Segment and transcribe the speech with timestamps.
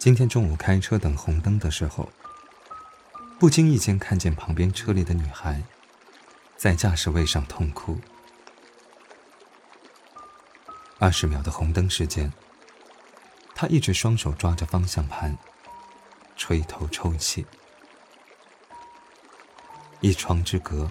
[0.00, 2.08] 今天中午开车等红灯的时候，
[3.38, 5.62] 不经意间看见旁边车里的女孩
[6.56, 8.00] 在驾驶位上痛哭。
[10.98, 12.32] 二十秒的红灯时间，
[13.54, 15.36] 她一直双手抓着方向盘，
[16.34, 17.44] 垂头抽泣。
[20.00, 20.90] 一窗之隔，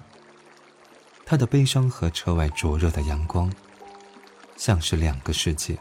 [1.26, 3.52] 她的悲伤和车外灼热的阳光，
[4.56, 5.76] 像是两个世界。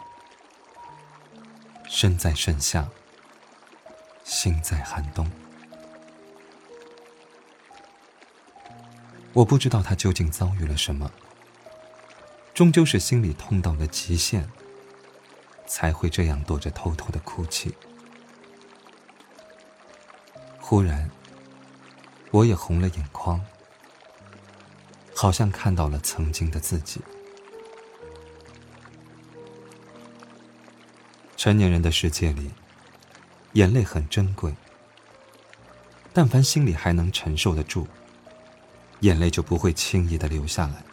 [1.88, 2.90] 身在盛夏。
[4.30, 5.28] 心在寒冬，
[9.34, 11.12] 我不知道他究竟遭遇了什么。
[12.54, 14.48] 终究是心里痛到了极限，
[15.66, 17.74] 才会这样躲着偷偷的哭泣。
[20.60, 21.10] 忽然，
[22.30, 23.44] 我也红了眼眶，
[25.16, 27.02] 好像看到了曾经的自己。
[31.36, 32.52] 成年人的世界里。
[33.54, 34.54] 眼泪很珍贵，
[36.14, 37.88] 但凡心里还能承受得住，
[39.00, 40.84] 眼泪就不会轻易的流下来。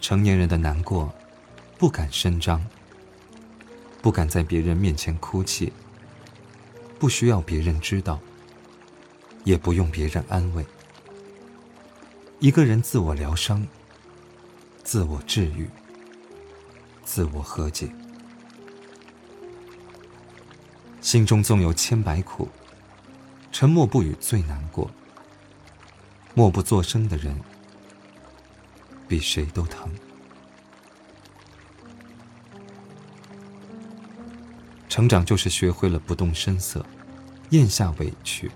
[0.00, 1.14] 成年人的难过，
[1.78, 2.64] 不敢声张，
[4.00, 5.72] 不敢在别人面前哭泣，
[6.98, 8.18] 不需要别人知道，
[9.44, 10.64] 也不用别人安慰，
[12.40, 13.66] 一个人自我疗伤，
[14.82, 15.68] 自我治愈，
[17.04, 17.88] 自我和解。
[21.02, 22.48] 心中纵有千百苦，
[23.50, 24.88] 沉默不语最难过。
[26.32, 27.38] 默不作声的人，
[29.08, 29.92] 比谁都疼。
[34.88, 36.86] 成长就是学会了不动声色，
[37.50, 38.50] 咽下委屈，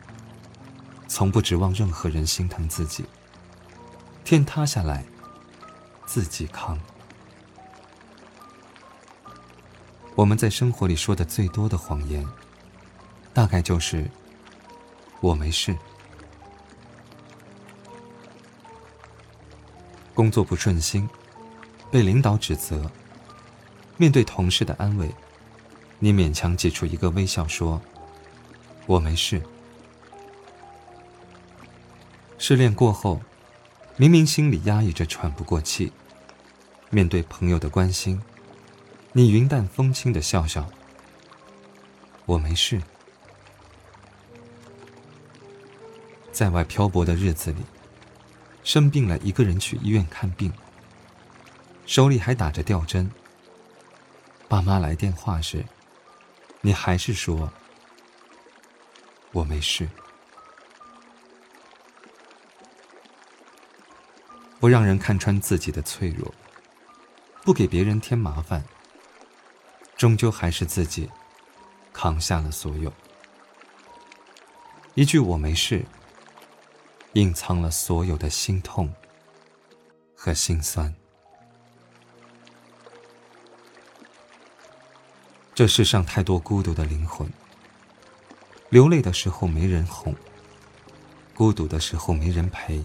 [1.08, 3.04] 从不指望任何人心疼自己。
[4.24, 5.04] 天塌下来，
[6.06, 6.78] 自己扛。
[10.16, 12.26] 我们在生活里说的最多的谎言，
[13.34, 14.10] 大概就是
[15.20, 15.76] “我没事”。
[20.14, 21.06] 工作不顺心，
[21.90, 22.90] 被领导指责，
[23.98, 25.14] 面对同事的安慰，
[25.98, 27.78] 你勉强挤出一个微笑说
[28.86, 29.42] ：“我没事。”
[32.38, 33.20] 失恋过后，
[33.98, 35.92] 明明心里压抑着喘不过气，
[36.88, 38.18] 面对朋友的关心。
[39.16, 40.70] 你云淡风轻的笑笑，
[42.26, 42.82] 我没事。
[46.30, 47.62] 在外漂泊的日子里，
[48.62, 50.52] 生病了一个人去医院看病，
[51.86, 53.10] 手里还打着吊针。
[54.48, 55.64] 爸妈来电话时，
[56.60, 57.50] 你还是说
[59.32, 59.88] 我没事，
[64.60, 66.34] 不让人看穿自己的脆弱，
[67.44, 68.62] 不给别人添麻烦。
[69.96, 71.10] 终究还是自己
[71.92, 72.92] 扛下了所有。
[74.94, 75.84] 一句“我没事”，
[77.14, 78.92] 隐藏了所有的心痛
[80.14, 80.94] 和心酸。
[85.54, 87.26] 这世上太多孤独的灵魂，
[88.68, 90.14] 流泪的时候没人哄，
[91.34, 92.84] 孤独的时候没人陪。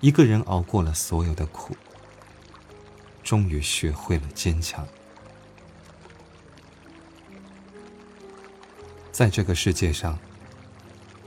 [0.00, 1.76] 一个人熬过了所有的苦，
[3.22, 4.86] 终于学会了坚强。
[9.18, 10.16] 在这个世界上，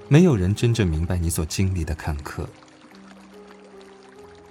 [0.07, 2.47] 没有人真正明白你所经历的坎坷，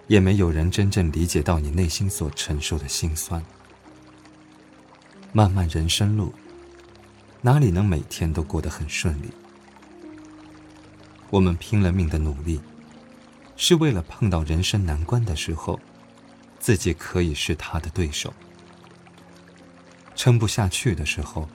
[0.09, 3.43] 也没有人真正理解到你内心所承受的辛酸。
[5.33, 6.35] 漫漫人生路，
[7.41, 9.31] 哪里能每天都过得很顺利？
[11.31, 12.61] 我们拼了命的努力，
[13.57, 15.81] 是为了碰到人生难关的时候，
[16.59, 18.35] 自己可以是他的对手。
[20.15, 21.49] 撑不下去的时候。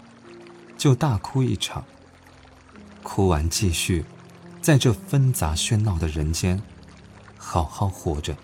[0.85, 1.83] 就大哭一场，
[3.01, 4.05] 哭完继续，
[4.61, 6.61] 在这纷杂喧闹的人间，
[7.39, 8.37] 好好活着。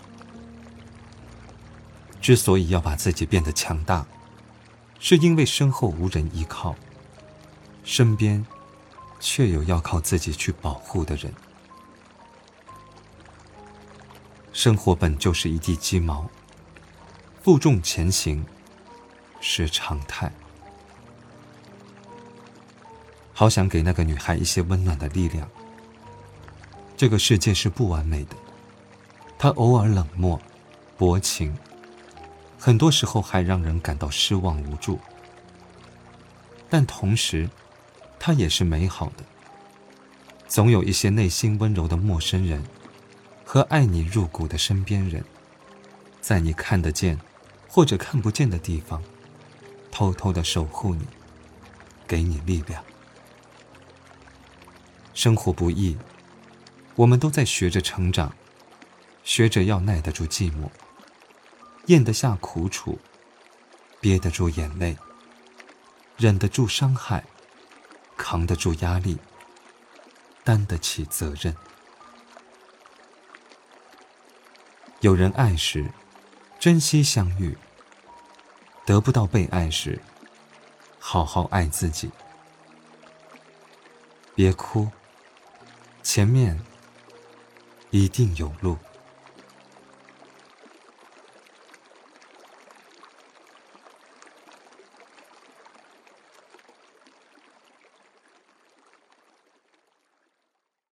[2.19, 4.07] 之所以要把自己变得强大，
[4.97, 6.75] 是因为身后无人依靠，
[7.83, 8.43] 身边
[9.19, 11.31] 却有要靠自己去保护的人。
[14.51, 16.27] 生活本就是一地鸡毛，
[17.43, 18.43] 负重前行
[19.39, 20.33] 是常态。
[23.41, 25.49] 好想给那个女孩一些温暖的力量。
[26.95, 28.35] 这个世界是不完美的，
[29.39, 30.39] 她偶尔冷漠、
[30.95, 31.51] 薄情，
[32.59, 34.99] 很多时候还让人感到失望无助。
[36.69, 37.49] 但同时，
[38.19, 39.23] 她也是美好的。
[40.47, 42.63] 总有一些内心温柔的陌生人，
[43.43, 45.25] 和爱你入骨的身边人，
[46.21, 47.19] 在你看得见
[47.67, 49.01] 或者看不见的地方，
[49.89, 51.07] 偷偷的守护你。
[52.05, 52.83] 给你力量。
[55.23, 55.95] 生活不易，
[56.95, 58.35] 我们都在学着成长，
[59.23, 60.67] 学着要耐得住寂寞，
[61.85, 62.97] 咽得下苦楚，
[63.99, 64.97] 憋得住眼泪，
[66.17, 67.23] 忍得住伤害，
[68.17, 69.19] 扛得住压力，
[70.43, 71.55] 担得起责任。
[75.01, 75.91] 有人爱时，
[76.59, 77.55] 珍惜相遇；
[78.87, 80.01] 得不到被爱时，
[80.97, 82.09] 好好爱自己。
[84.33, 84.89] 别哭，
[86.03, 86.59] 前面
[87.91, 88.77] 一定有路。